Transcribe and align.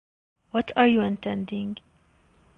What 0.49 0.71
are 0.75 0.87
you 0.87 1.01
intending? 1.01 1.77